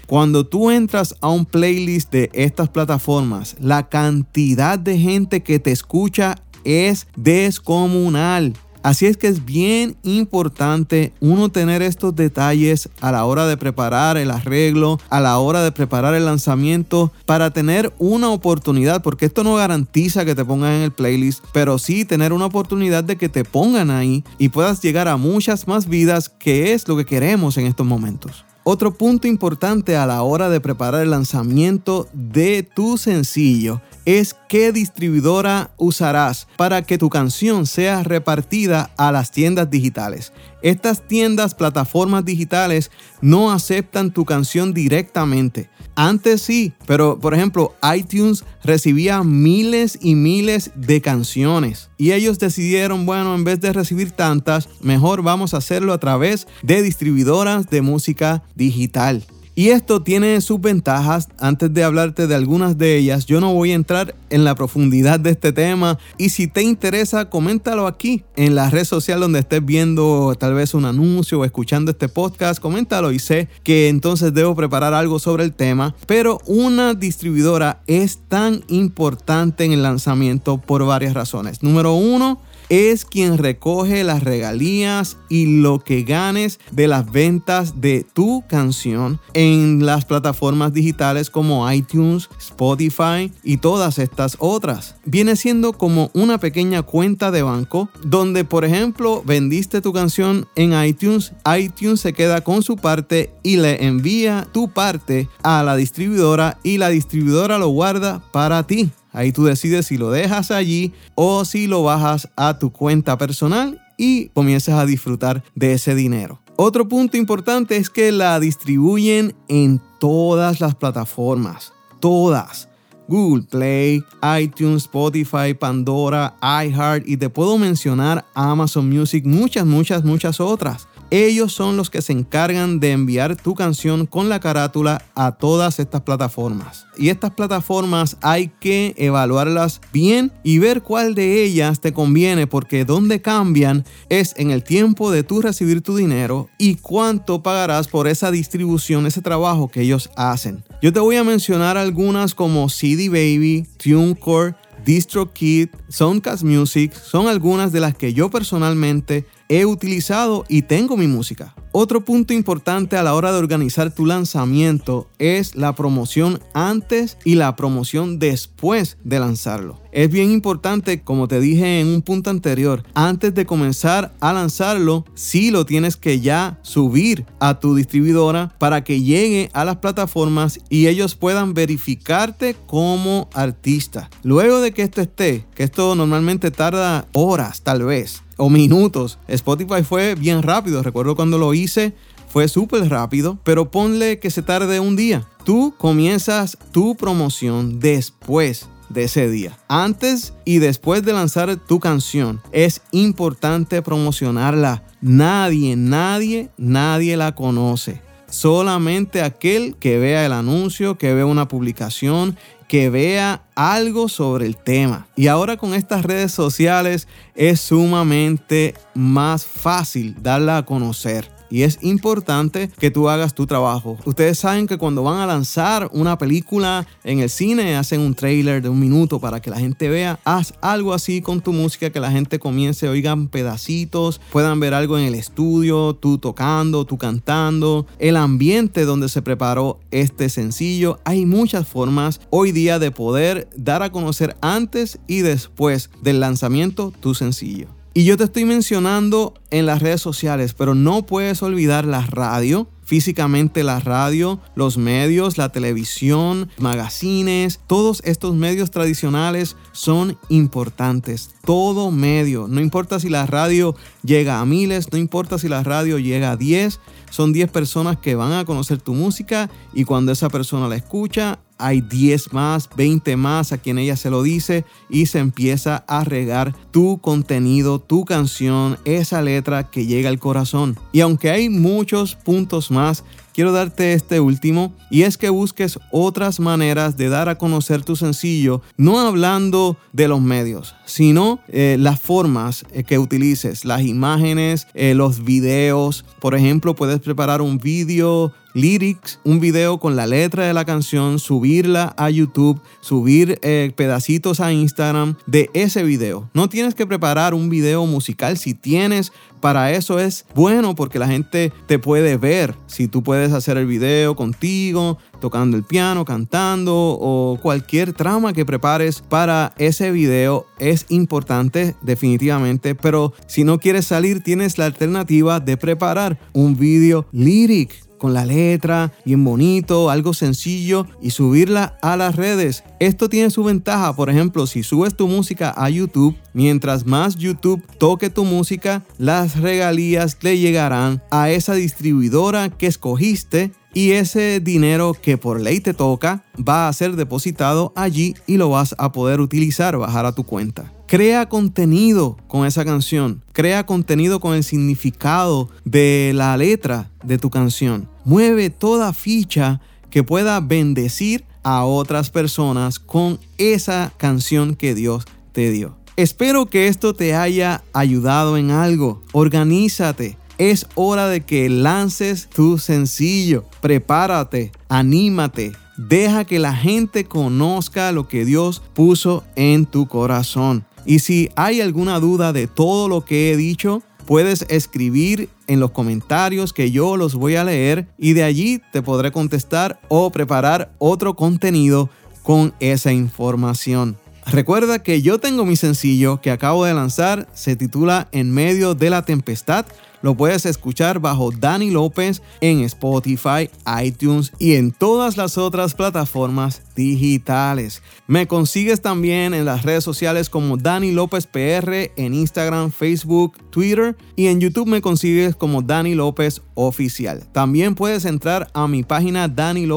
Cuando 0.07 0.45
tú 0.45 0.69
entras 0.69 1.15
a 1.21 1.29
un 1.29 1.45
playlist 1.45 2.11
de 2.11 2.29
estas 2.33 2.69
plataformas, 2.69 3.55
la 3.59 3.87
cantidad 3.87 4.77
de 4.77 4.97
gente 4.97 5.43
que 5.43 5.59
te 5.59 5.71
escucha 5.71 6.35
es 6.63 7.07
descomunal. 7.15 8.53
Así 8.83 9.05
es 9.05 9.15
que 9.15 9.27
es 9.27 9.45
bien 9.45 9.95
importante 10.03 11.13
uno 11.19 11.49
tener 11.49 11.83
estos 11.83 12.15
detalles 12.15 12.89
a 12.99 13.11
la 13.11 13.25
hora 13.25 13.45
de 13.45 13.55
preparar 13.55 14.17
el 14.17 14.31
arreglo, 14.31 14.99
a 15.09 15.19
la 15.19 15.37
hora 15.37 15.61
de 15.63 15.71
preparar 15.71 16.15
el 16.15 16.25
lanzamiento, 16.25 17.11
para 17.27 17.51
tener 17.51 17.93
una 17.99 18.29
oportunidad, 18.29 19.03
porque 19.03 19.25
esto 19.25 19.43
no 19.43 19.55
garantiza 19.55 20.25
que 20.25 20.33
te 20.33 20.45
pongan 20.45 20.73
en 20.73 20.81
el 20.81 20.91
playlist, 20.91 21.43
pero 21.53 21.77
sí 21.77 22.05
tener 22.05 22.33
una 22.33 22.45
oportunidad 22.45 23.03
de 23.03 23.17
que 23.17 23.29
te 23.29 23.43
pongan 23.43 23.91
ahí 23.91 24.23
y 24.39 24.49
puedas 24.49 24.81
llegar 24.81 25.07
a 25.07 25.17
muchas 25.17 25.67
más 25.67 25.87
vidas, 25.87 26.29
que 26.29 26.73
es 26.73 26.87
lo 26.87 26.97
que 26.97 27.05
queremos 27.05 27.57
en 27.57 27.67
estos 27.67 27.85
momentos. 27.85 28.45
Otro 28.63 28.93
punto 28.93 29.27
importante 29.27 29.97
a 29.97 30.05
la 30.05 30.21
hora 30.21 30.47
de 30.49 30.61
preparar 30.61 31.01
el 31.01 31.09
lanzamiento 31.09 32.07
de 32.13 32.61
tu 32.61 32.97
sencillo 32.97 33.81
es 34.05 34.35
qué 34.49 34.71
distribuidora 34.71 35.71
usarás 35.77 36.47
para 36.57 36.81
que 36.81 36.97
tu 36.97 37.09
canción 37.09 37.65
sea 37.65 38.03
repartida 38.03 38.91
a 38.97 39.11
las 39.11 39.31
tiendas 39.31 39.69
digitales. 39.69 40.33
Estas 40.61 41.07
tiendas, 41.07 41.55
plataformas 41.55 42.25
digitales, 42.25 42.91
no 43.21 43.51
aceptan 43.51 44.11
tu 44.11 44.25
canción 44.25 44.73
directamente. 44.73 45.69
Antes 45.95 46.41
sí, 46.41 46.73
pero 46.87 47.19
por 47.19 47.33
ejemplo, 47.33 47.75
iTunes 47.95 48.43
recibía 48.63 49.23
miles 49.23 49.99
y 50.01 50.15
miles 50.15 50.71
de 50.75 51.01
canciones 51.01 51.89
y 51.97 52.13
ellos 52.13 52.39
decidieron, 52.39 53.05
bueno, 53.05 53.35
en 53.35 53.43
vez 53.43 53.59
de 53.59 53.73
recibir 53.73 54.11
tantas, 54.11 54.69
mejor 54.81 55.21
vamos 55.21 55.53
a 55.53 55.57
hacerlo 55.57 55.93
a 55.93 55.99
través 55.99 56.47
de 56.63 56.81
distribuidoras 56.81 57.69
de 57.69 57.81
música 57.81 58.43
digital. 58.55 59.25
Y 59.53 59.69
esto 59.69 60.01
tiene 60.01 60.39
sus 60.41 60.61
ventajas. 60.61 61.27
Antes 61.37 61.73
de 61.73 61.83
hablarte 61.83 62.27
de 62.27 62.35
algunas 62.35 62.77
de 62.77 62.97
ellas, 62.97 63.25
yo 63.25 63.41
no 63.41 63.53
voy 63.53 63.71
a 63.71 63.75
entrar 63.75 64.15
en 64.29 64.45
la 64.45 64.55
profundidad 64.55 65.19
de 65.19 65.31
este 65.31 65.51
tema. 65.51 65.97
Y 66.17 66.29
si 66.29 66.47
te 66.47 66.61
interesa, 66.61 67.29
coméntalo 67.29 67.85
aquí 67.85 68.23
en 68.37 68.55
la 68.55 68.69
red 68.69 68.85
social 68.85 69.19
donde 69.19 69.39
estés 69.39 69.63
viendo 69.63 70.35
tal 70.39 70.53
vez 70.53 70.73
un 70.73 70.85
anuncio 70.85 71.39
o 71.39 71.45
escuchando 71.45 71.91
este 71.91 72.07
podcast. 72.07 72.61
Coméntalo 72.61 73.11
y 73.11 73.19
sé 73.19 73.49
que 73.63 73.89
entonces 73.89 74.33
debo 74.33 74.55
preparar 74.55 74.93
algo 74.93 75.19
sobre 75.19 75.43
el 75.43 75.53
tema. 75.53 75.95
Pero 76.07 76.39
una 76.45 76.93
distribuidora 76.93 77.81
es 77.87 78.19
tan 78.29 78.63
importante 78.69 79.65
en 79.65 79.73
el 79.73 79.83
lanzamiento 79.83 80.59
por 80.59 80.85
varias 80.85 81.13
razones. 81.13 81.61
Número 81.61 81.93
uno, 81.93 82.39
es 82.71 83.03
quien 83.03 83.37
recoge 83.37 84.05
las 84.05 84.23
regalías 84.23 85.17
y 85.27 85.59
lo 85.59 85.79
que 85.79 86.03
ganes 86.03 86.57
de 86.71 86.87
las 86.87 87.11
ventas 87.11 87.81
de 87.81 88.05
tu 88.13 88.45
canción 88.47 89.19
en 89.33 89.85
las 89.85 90.05
plataformas 90.05 90.71
digitales 90.71 91.29
como 91.29 91.69
iTunes, 91.69 92.29
Spotify 92.39 93.29
y 93.43 93.57
todas 93.57 93.99
estas 93.99 94.37
otras. 94.39 94.95
Viene 95.03 95.35
siendo 95.35 95.73
como 95.73 96.11
una 96.13 96.37
pequeña 96.37 96.81
cuenta 96.81 97.29
de 97.29 97.43
banco 97.43 97.89
donde, 98.05 98.45
por 98.45 98.63
ejemplo, 98.63 99.21
vendiste 99.25 99.81
tu 99.81 99.91
canción 99.91 100.47
en 100.55 100.71
iTunes, 100.81 101.33
iTunes 101.59 101.99
se 101.99 102.13
queda 102.13 102.39
con 102.39 102.63
su 102.63 102.77
parte 102.77 103.33
y 103.43 103.57
le 103.57 103.85
envía 103.85 104.47
tu 104.49 104.69
parte 104.69 105.27
a 105.43 105.61
la 105.63 105.75
distribuidora 105.75 106.57
y 106.63 106.77
la 106.77 106.87
distribuidora 106.87 107.57
lo 107.57 107.67
guarda 107.67 108.23
para 108.31 108.65
ti. 108.65 108.91
Ahí 109.11 109.31
tú 109.31 109.45
decides 109.45 109.87
si 109.87 109.97
lo 109.97 110.11
dejas 110.11 110.51
allí 110.51 110.93
o 111.15 111.45
si 111.45 111.67
lo 111.67 111.83
bajas 111.83 112.29
a 112.35 112.59
tu 112.59 112.71
cuenta 112.71 113.17
personal 113.17 113.81
y 113.97 114.29
comienzas 114.29 114.75
a 114.75 114.85
disfrutar 114.85 115.43
de 115.55 115.73
ese 115.73 115.95
dinero. 115.95 116.39
Otro 116.55 116.87
punto 116.87 117.17
importante 117.17 117.77
es 117.77 117.89
que 117.89 118.11
la 118.11 118.39
distribuyen 118.39 119.35
en 119.47 119.81
todas 119.99 120.59
las 120.61 120.75
plataformas. 120.75 121.73
Todas. 121.99 122.67
Google 123.07 123.43
Play, 123.43 124.03
iTunes, 124.39 124.83
Spotify, 124.83 125.53
Pandora, 125.59 126.35
iHeart 126.41 127.07
y 127.07 127.17
te 127.17 127.29
puedo 127.29 127.57
mencionar 127.57 128.25
Amazon 128.33 128.89
Music, 128.89 129.25
muchas, 129.25 129.65
muchas, 129.65 130.05
muchas 130.05 130.39
otras. 130.39 130.87
Ellos 131.11 131.51
son 131.51 131.75
los 131.75 131.89
que 131.89 132.01
se 132.01 132.13
encargan 132.13 132.79
de 132.79 132.93
enviar 132.93 133.35
tu 133.35 133.53
canción 133.53 134.05
con 134.05 134.29
la 134.29 134.39
carátula 134.39 135.03
a 135.13 135.33
todas 135.33 135.77
estas 135.79 136.03
plataformas. 136.03 136.85
Y 136.97 137.09
estas 137.09 137.31
plataformas 137.31 138.15
hay 138.21 138.47
que 138.61 138.93
evaluarlas 138.95 139.81
bien 139.91 140.31
y 140.41 140.59
ver 140.59 140.83
cuál 140.83 141.13
de 141.13 141.43
ellas 141.43 141.81
te 141.81 141.91
conviene 141.91 142.47
porque 142.47 142.85
donde 142.85 143.21
cambian 143.21 143.83
es 144.07 144.33
en 144.37 144.51
el 144.51 144.63
tiempo 144.63 145.11
de 145.11 145.23
tú 145.23 145.41
recibir 145.41 145.81
tu 145.81 145.97
dinero 145.97 146.47
y 146.57 146.75
cuánto 146.75 147.43
pagarás 147.43 147.89
por 147.89 148.07
esa 148.07 148.31
distribución, 148.31 149.05
ese 149.05 149.21
trabajo 149.21 149.67
que 149.67 149.81
ellos 149.81 150.09
hacen. 150.15 150.63
Yo 150.81 150.93
te 150.93 151.01
voy 151.01 151.17
a 151.17 151.25
mencionar 151.25 151.75
algunas 151.75 152.33
como 152.33 152.69
CD 152.69 153.09
Baby, 153.09 153.67
TuneCore, 153.77 154.55
DistroKid, 154.85 155.69
Soundcast 155.89 156.43
Music, 156.43 156.93
son 156.93 157.27
algunas 157.27 157.71
de 157.71 157.79
las 157.79 157.95
que 157.95 158.13
yo 158.13 158.29
personalmente 158.29 159.25
he 159.49 159.65
utilizado 159.65 160.45
y 160.47 160.63
tengo 160.63 160.97
mi 160.97 161.07
música. 161.07 161.55
Otro 161.71 162.03
punto 162.03 162.33
importante 162.33 162.97
a 162.97 163.03
la 163.03 163.13
hora 163.13 163.31
de 163.31 163.39
organizar 163.39 163.93
tu 163.93 164.05
lanzamiento 164.05 165.09
es 165.19 165.55
la 165.55 165.73
promoción 165.75 166.41
antes 166.53 167.17
y 167.23 167.35
la 167.35 167.55
promoción 167.55 168.19
después 168.19 168.97
de 169.03 169.19
lanzarlo. 169.19 169.80
Es 169.91 170.09
bien 170.09 170.31
importante, 170.31 171.01
como 171.01 171.27
te 171.27 171.41
dije 171.41 171.81
en 171.81 171.87
un 171.87 172.01
punto 172.01 172.29
anterior, 172.29 172.83
antes 172.93 173.33
de 173.33 173.45
comenzar 173.45 174.13
a 174.21 174.31
lanzarlo, 174.31 175.05
sí 175.15 175.51
lo 175.51 175.65
tienes 175.65 175.97
que 175.97 176.21
ya 176.21 176.59
subir 176.61 177.25
a 177.39 177.59
tu 177.59 177.75
distribuidora 177.75 178.55
para 178.57 178.85
que 178.85 179.01
llegue 179.01 179.49
a 179.53 179.65
las 179.65 179.77
plataformas 179.77 180.59
y 180.69 180.87
ellos 180.87 181.15
puedan 181.15 181.53
verificarte 181.53 182.55
como 182.67 183.29
artista. 183.33 184.09
Luego 184.23 184.61
de 184.61 184.71
que 184.71 184.83
esto 184.83 185.01
esté, 185.01 185.45
que 185.55 185.63
esto 185.63 185.93
normalmente 185.95 186.51
tarda 186.51 187.07
horas 187.11 187.61
tal 187.61 187.83
vez, 187.83 188.23
o 188.37 188.49
minutos. 188.49 189.19
Spotify 189.27 189.83
fue 189.83 190.15
bien 190.15 190.41
rápido. 190.41 190.83
Recuerdo 190.83 191.15
cuando 191.17 191.37
lo 191.37 191.53
hice, 191.53 191.93
fue 192.29 192.47
súper 192.47 192.87
rápido, 192.89 193.39
pero 193.43 193.71
ponle 193.71 194.19
que 194.19 194.31
se 194.31 194.41
tarde 194.41 194.79
un 194.79 194.95
día. 194.95 195.27
Tú 195.43 195.73
comienzas 195.77 196.57
tu 196.71 196.95
promoción 196.95 197.81
después 197.81 198.69
de 198.93 199.03
ese 199.03 199.29
día. 199.29 199.57
Antes 199.67 200.33
y 200.45 200.59
después 200.59 201.03
de 201.03 201.13
lanzar 201.13 201.55
tu 201.55 201.79
canción, 201.79 202.41
es 202.51 202.81
importante 202.91 203.81
promocionarla. 203.81 204.83
Nadie, 205.01 205.75
nadie, 205.75 206.49
nadie 206.57 207.17
la 207.17 207.33
conoce. 207.33 208.01
Solamente 208.29 209.21
aquel 209.21 209.75
que 209.75 209.97
vea 209.97 210.25
el 210.25 210.31
anuncio, 210.31 210.97
que 210.97 211.13
vea 211.13 211.25
una 211.25 211.47
publicación, 211.47 212.37
que 212.67 212.89
vea 212.89 213.43
algo 213.55 214.07
sobre 214.07 214.45
el 214.45 214.55
tema. 214.55 215.07
Y 215.17 215.27
ahora 215.27 215.57
con 215.57 215.73
estas 215.73 216.03
redes 216.03 216.31
sociales 216.31 217.07
es 217.35 217.59
sumamente 217.59 218.75
más 218.93 219.45
fácil 219.45 220.15
darla 220.21 220.57
a 220.57 220.65
conocer 220.65 221.40
y 221.51 221.63
es 221.63 221.77
importante 221.81 222.71
que 222.79 222.89
tú 222.89 223.09
hagas 223.09 223.35
tu 223.35 223.45
trabajo. 223.45 223.97
Ustedes 224.05 224.39
saben 224.39 224.65
que 224.65 224.77
cuando 224.77 225.03
van 225.03 225.19
a 225.19 225.27
lanzar 225.27 225.89
una 225.93 226.17
película 226.17 226.87
en 227.03 227.19
el 227.19 227.29
cine, 227.29 227.75
hacen 227.75 228.01
un 228.01 228.15
trailer 228.15 228.61
de 228.61 228.69
un 228.69 228.79
minuto 228.79 229.19
para 229.19 229.41
que 229.41 229.51
la 229.51 229.59
gente 229.59 229.89
vea. 229.89 230.19
Haz 230.23 230.53
algo 230.61 230.93
así 230.93 231.21
con 231.21 231.41
tu 231.41 231.51
música, 231.51 231.89
que 231.89 231.99
la 231.99 232.11
gente 232.11 232.39
comience, 232.39 232.87
oigan 232.87 233.27
pedacitos, 233.27 234.21
puedan 234.31 234.59
ver 234.59 234.73
algo 234.73 234.97
en 234.97 235.05
el 235.05 235.15
estudio, 235.15 235.93
tú 235.93 236.17
tocando, 236.17 236.85
tú 236.85 236.97
cantando, 236.97 237.85
el 237.99 238.15
ambiente 238.15 238.85
donde 238.85 239.09
se 239.09 239.21
preparó 239.21 239.79
este 239.91 240.29
sencillo. 240.29 240.99
Hay 241.03 241.25
muchas 241.25 241.67
formas 241.67 242.21
hoy 242.29 242.51
día 242.51 242.79
de 242.79 242.91
poder 242.91 243.49
dar 243.55 243.83
a 243.83 243.91
conocer 243.91 244.37
antes 244.41 244.99
y 245.07 245.19
después 245.19 245.89
del 246.01 246.21
lanzamiento 246.21 246.93
tu 246.99 247.13
sencillo. 247.13 247.80
Y 247.93 248.05
yo 248.05 248.15
te 248.15 248.23
estoy 248.23 248.45
mencionando 248.45 249.33
en 249.49 249.65
las 249.65 249.81
redes 249.81 250.01
sociales, 250.01 250.53
pero 250.53 250.75
no 250.75 251.05
puedes 251.05 251.43
olvidar 251.43 251.83
la 251.83 251.99
radio, 252.05 252.69
físicamente 252.85 253.65
la 253.65 253.81
radio, 253.81 254.39
los 254.55 254.77
medios, 254.77 255.37
la 255.37 255.49
televisión, 255.49 256.49
magazines, 256.57 257.59
todos 257.67 258.01
estos 258.05 258.33
medios 258.33 258.71
tradicionales 258.71 259.57
son 259.73 260.17
importantes. 260.29 261.31
Todo 261.43 261.91
medio, 261.91 262.47
no 262.47 262.61
importa 262.61 262.97
si 262.97 263.09
la 263.09 263.25
radio 263.25 263.75
llega 264.03 264.39
a 264.39 264.45
miles, 264.45 264.89
no 264.93 264.97
importa 264.97 265.37
si 265.37 265.49
la 265.49 265.61
radio 265.61 265.99
llega 265.99 266.31
a 266.31 266.37
10, 266.37 266.79
son 267.09 267.33
10 267.33 267.51
personas 267.51 267.97
que 267.97 268.15
van 268.15 268.31
a 268.31 268.45
conocer 268.45 268.79
tu 268.79 268.93
música 268.93 269.49
y 269.73 269.83
cuando 269.83 270.13
esa 270.13 270.29
persona 270.29 270.69
la 270.69 270.77
escucha, 270.77 271.39
hay 271.61 271.81
10 271.81 272.33
más, 272.33 272.69
20 272.75 273.15
más 273.15 273.51
a 273.51 273.57
quien 273.57 273.77
ella 273.77 273.95
se 273.95 274.09
lo 274.09 274.23
dice 274.23 274.65
y 274.89 275.05
se 275.05 275.19
empieza 275.19 275.83
a 275.87 276.03
regar 276.03 276.55
tu 276.71 276.99
contenido, 276.99 277.79
tu 277.79 278.05
canción, 278.05 278.77
esa 278.83 279.21
letra 279.21 279.69
que 279.69 279.85
llega 279.85 280.09
al 280.09 280.19
corazón. 280.19 280.77
Y 280.91 281.01
aunque 281.01 281.29
hay 281.29 281.49
muchos 281.49 282.15
puntos 282.15 282.71
más, 282.71 283.03
quiero 283.41 283.53
darte 283.53 283.93
este 283.93 284.19
último 284.19 284.71
y 284.91 285.01
es 285.01 285.17
que 285.17 285.31
busques 285.31 285.79
otras 285.89 286.39
maneras 286.39 286.95
de 286.95 287.09
dar 287.09 287.27
a 287.27 287.39
conocer 287.39 287.83
tu 287.83 287.95
sencillo, 287.95 288.61
no 288.77 288.99
hablando 288.99 289.77
de 289.93 290.07
los 290.07 290.21
medios, 290.21 290.75
sino 290.85 291.39
eh, 291.47 291.75
las 291.79 291.99
formas 291.99 292.63
eh, 292.71 292.83
que 292.83 292.99
utilices, 292.99 293.65
las 293.65 293.81
imágenes, 293.81 294.67
eh, 294.75 294.93
los 294.93 295.23
videos. 295.23 296.05
Por 296.19 296.35
ejemplo, 296.35 296.75
puedes 296.75 296.99
preparar 296.99 297.41
un 297.41 297.57
video 297.57 298.31
lyrics, 298.53 299.19
un 299.23 299.39
video 299.39 299.79
con 299.79 299.95
la 299.95 300.05
letra 300.05 300.45
de 300.45 300.53
la 300.53 300.65
canción, 300.65 301.17
subirla 301.17 301.95
a 301.97 302.09
YouTube, 302.09 302.61
subir 302.81 303.39
pedacitos 303.77 304.41
a 304.41 304.51
Instagram 304.51 305.15
de 305.25 305.49
ese 305.53 305.83
video. 305.83 306.29
No 306.33 306.49
tienes 306.49 306.75
que 306.75 306.85
preparar 306.85 307.33
un 307.33 307.49
video 307.49 307.85
musical 307.85 308.37
si 308.37 308.53
tienes 308.53 309.13
para 309.41 309.71
eso 309.71 309.99
es 309.99 310.25
bueno 310.35 310.75
porque 310.75 310.99
la 310.99 311.07
gente 311.07 311.51
te 311.67 311.79
puede 311.79 312.17
ver. 312.17 312.55
Si 312.67 312.87
tú 312.87 313.03
puedes 313.03 313.33
hacer 313.33 313.57
el 313.57 313.65
video 313.65 314.15
contigo, 314.15 314.97
tocando 315.19 315.57
el 315.57 315.63
piano, 315.63 316.05
cantando 316.05 316.73
o 316.75 317.37
cualquier 317.41 317.93
trama 317.93 318.33
que 318.33 318.45
prepares 318.45 319.01
para 319.01 319.53
ese 319.57 319.91
video 319.91 320.45
es 320.59 320.85
importante 320.89 321.75
definitivamente. 321.81 322.75
Pero 322.75 323.13
si 323.27 323.43
no 323.43 323.59
quieres 323.59 323.85
salir, 323.85 324.23
tienes 324.23 324.57
la 324.57 324.65
alternativa 324.65 325.39
de 325.39 325.57
preparar 325.57 326.19
un 326.33 326.57
video 326.57 327.05
lyric 327.11 327.90
con 328.01 328.15
la 328.15 328.25
letra, 328.25 328.91
bien 329.05 329.23
bonito, 329.23 329.91
algo 329.91 330.15
sencillo 330.15 330.87
y 331.03 331.11
subirla 331.11 331.77
a 331.83 331.95
las 331.97 332.15
redes. 332.15 332.63
Esto 332.79 333.09
tiene 333.09 333.29
su 333.29 333.43
ventaja, 333.43 333.95
por 333.95 334.09
ejemplo, 334.09 334.47
si 334.47 334.63
subes 334.63 334.95
tu 334.97 335.07
música 335.07 335.53
a 335.55 335.69
YouTube, 335.69 336.17
mientras 336.33 336.87
más 336.87 337.17
YouTube 337.17 337.63
toque 337.77 338.09
tu 338.09 338.25
música, 338.25 338.83
las 338.97 339.39
regalías 339.39 340.17
le 340.21 340.39
llegarán 340.39 341.03
a 341.11 341.29
esa 341.29 341.53
distribuidora 341.53 342.49
que 342.49 342.65
escogiste 342.65 343.51
y 343.71 343.91
ese 343.91 344.39
dinero 344.39 344.95
que 344.99 345.17
por 345.17 345.39
ley 345.39 345.59
te 345.59 345.75
toca 345.75 346.25
va 346.37 346.67
a 346.67 346.73
ser 346.73 346.95
depositado 346.95 347.71
allí 347.75 348.15
y 348.25 348.37
lo 348.37 348.49
vas 348.49 348.73
a 348.79 348.91
poder 348.91 349.21
utilizar, 349.21 349.77
bajar 349.77 350.07
a 350.07 350.13
tu 350.13 350.23
cuenta. 350.23 350.73
Crea 350.91 351.29
contenido 351.29 352.17
con 352.27 352.45
esa 352.45 352.65
canción. 352.65 353.23
Crea 353.31 353.65
contenido 353.65 354.19
con 354.19 354.35
el 354.35 354.43
significado 354.43 355.49
de 355.63 356.11
la 356.13 356.35
letra 356.35 356.91
de 357.01 357.17
tu 357.17 357.29
canción. 357.29 357.87
Mueve 358.05 358.49
toda 358.49 358.93
ficha 358.93 359.61
que 359.89 360.03
pueda 360.03 360.39
bendecir 360.39 361.25
a 361.43 361.65
otras 361.65 362.09
personas 362.09 362.79
con 362.79 363.19
esa 363.37 363.93
canción 363.97 364.55
que 364.55 364.75
Dios 364.75 365.05
te 365.31 365.51
dio. 365.51 365.77
Espero 365.97 366.45
que 366.45 366.67
esto 366.67 366.93
te 366.93 367.15
haya 367.15 367.63
ayudado 367.73 368.37
en 368.37 368.51
algo. 368.51 369.01
Organízate. 369.11 370.17
Es 370.37 370.65
hora 370.73 371.07
de 371.07 371.21
que 371.21 371.49
lances 371.49 372.27
tu 372.27 372.57
sencillo. 372.57 373.45
Prepárate, 373.61 374.51
anímate, 374.69 375.51
deja 375.77 376.25
que 376.25 376.39
la 376.39 376.55
gente 376.55 377.05
conozca 377.05 377.91
lo 377.91 378.07
que 378.07 378.25
Dios 378.25 378.61
puso 378.73 379.23
en 379.35 379.67
tu 379.67 379.87
corazón. 379.87 380.65
Y 380.85 380.99
si 380.99 381.29
hay 381.35 381.61
alguna 381.61 381.99
duda 381.99 382.33
de 382.33 382.47
todo 382.47 382.87
lo 382.87 383.05
que 383.05 383.31
he 383.31 383.37
dicho, 383.37 383.83
puedes 384.07 384.45
escribir 384.49 385.29
en 385.51 385.59
los 385.59 385.71
comentarios 385.71 386.53
que 386.53 386.71
yo 386.71 386.95
los 386.95 387.13
voy 387.15 387.35
a 387.35 387.43
leer 387.43 387.85
y 387.97 388.13
de 388.13 388.23
allí 388.23 388.61
te 388.71 388.81
podré 388.81 389.11
contestar 389.11 389.81
o 389.89 390.09
preparar 390.09 390.71
otro 390.77 391.17
contenido 391.17 391.89
con 392.23 392.53
esa 392.61 392.93
información. 392.93 393.97
Recuerda 394.25 394.79
que 394.79 395.01
yo 395.01 395.19
tengo 395.19 395.45
mi 395.45 395.55
sencillo 395.55 396.21
que 396.21 396.31
acabo 396.31 396.65
de 396.65 396.73
lanzar, 396.73 397.27
se 397.33 397.55
titula 397.55 398.07
En 398.11 398.31
medio 398.31 398.75
de 398.75 398.89
la 398.89 399.03
tempestad. 399.03 399.65
Lo 400.01 400.15
puedes 400.15 400.47
escuchar 400.47 400.99
bajo 400.99 401.31
Dani 401.31 401.69
López 401.69 402.23
en 402.41 402.61
Spotify, 402.61 403.49
iTunes 403.83 404.33
y 404.39 404.55
en 404.55 404.71
todas 404.71 405.15
las 405.15 405.37
otras 405.37 405.75
plataformas 405.75 406.63
digitales. 406.75 407.83
Me 408.07 408.27
consigues 408.27 408.81
también 408.81 409.35
en 409.35 409.45
las 409.45 409.61
redes 409.61 409.83
sociales 409.83 410.29
como 410.29 410.57
Dani 410.57 410.91
López 410.91 411.27
PR 411.27 411.91
en 411.95 412.15
Instagram, 412.15 412.71
Facebook, 412.71 413.37
Twitter 413.51 413.95
y 414.15 414.27
en 414.27 414.39
YouTube 414.39 414.67
me 414.67 414.81
consigues 414.81 415.35
como 415.35 415.61
Dani 415.61 415.93
López 415.93 416.41
Oficial. 416.55 417.23
También 417.31 417.75
puedes 417.75 418.05
entrar 418.05 418.49
a 418.53 418.67
mi 418.67 418.81
página 418.81 419.27
Dani 419.27 419.67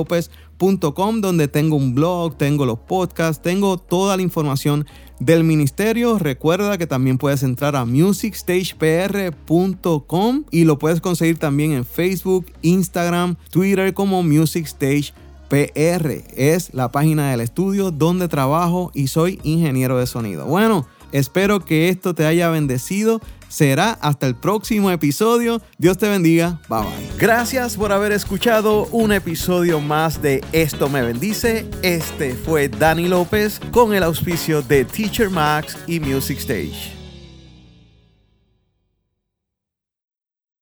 López 0.59 1.21
donde 1.21 1.49
tengo 1.49 1.77
un 1.77 1.95
blog, 1.95 2.37
tengo 2.37 2.67
los 2.67 2.79
podcasts, 2.79 3.43
tengo 3.43 3.79
toda 3.79 4.17
la 4.17 4.23
información 4.23 4.87
del 5.21 5.45
ministerio. 5.45 6.19
Recuerda 6.19 6.79
que 6.79 6.87
también 6.87 7.19
puedes 7.19 7.43
entrar 7.43 7.77
a 7.77 7.85
musicstagepr.com 7.85 10.45
y 10.51 10.65
lo 10.65 10.79
puedes 10.79 11.01
conseguir 11.01 11.39
también 11.39 11.73
en 11.73 11.85
Facebook, 11.85 12.47
Instagram, 12.63 13.37
Twitter 13.51 13.93
como 13.95 14.23
Music 14.23 14.67
Stage 14.67 15.13
PR. 15.49 16.25
Es 16.37 16.75
la 16.75 16.91
página 16.91 17.31
del 17.31 17.41
estudio 17.41 17.91
donde 17.91 18.29
trabajo 18.29 18.91
y 18.95 19.09
soy 19.09 19.41
ingeniero 19.43 19.99
de 19.99 20.07
sonido. 20.07 20.47
Bueno, 20.47 20.87
espero 21.13 21.65
que 21.65 21.89
esto 21.89 22.15
te 22.15 22.27
haya 22.27 22.51
bendecido 22.51 23.21
será 23.55 23.93
hasta 24.01 24.27
el 24.27 24.35
próximo 24.35 24.91
episodio. 24.91 25.63
Dios 25.79 25.97
te 25.97 26.09
bendiga. 26.09 26.61
Bye 26.69 26.81
bye. 26.81 27.11
Gracias 27.19 27.77
por 27.77 27.93
haber 27.93 28.11
escuchado 28.11 28.87
un 28.91 29.13
episodio 29.13 29.81
más 29.81 30.21
de 30.21 30.43
Esto 30.53 30.89
me 30.89 31.03
bendice. 31.03 31.65
Este 31.83 32.35
fue 32.35 32.69
Dani 32.69 33.07
López 33.07 33.61
con 33.71 33.95
el 33.95 34.03
auspicio 34.03 34.61
de 34.63 34.85
Teacher 34.85 35.31
Max 35.31 35.79
y 35.87 36.01
Music 36.01 36.39
Stage. 36.39 37.04